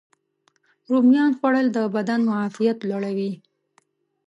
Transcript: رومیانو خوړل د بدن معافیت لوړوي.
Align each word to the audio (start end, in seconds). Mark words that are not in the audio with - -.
رومیانو 0.91 1.37
خوړل 1.37 1.67
د 1.75 1.77
بدن 1.95 2.19
معافیت 2.29 2.77
لوړوي. 2.89 3.31